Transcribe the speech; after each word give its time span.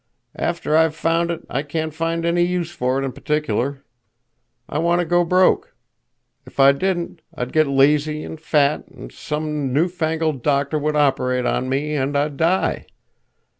After 0.39 0.75
I've 0.75 0.95
found 0.95 1.29
it, 1.29 1.45
I 1.47 1.61
can't 1.61 1.93
find 1.93 2.25
any 2.25 2.41
use 2.41 2.71
for 2.71 2.99
it 2.99 3.05
in 3.05 3.11
particular. 3.11 3.83
I 4.67 4.79
want 4.79 4.97
to 4.97 5.05
go 5.05 5.23
broke. 5.23 5.75
If 6.43 6.59
I 6.59 6.71
didn't, 6.71 7.21
I'd 7.35 7.53
get 7.53 7.67
lazy 7.67 8.23
and 8.23 8.41
fat, 8.41 8.85
an' 8.91 9.11
some 9.11 9.71
newfangled 9.71 10.41
doctor 10.41 10.79
would 10.79 10.95
operate 10.95 11.45
on 11.45 11.69
me, 11.69 11.93
and 11.93 12.17
I'd 12.17 12.35
die. 12.37 12.87